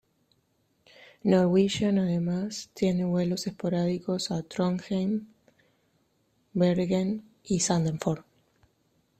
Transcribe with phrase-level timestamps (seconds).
[1.23, 5.27] Norwegian además tiene vuelos esporádicos a Trondheim,
[6.53, 8.23] Bergen y Sandefjord.